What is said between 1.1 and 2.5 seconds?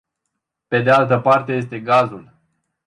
parte este gazul.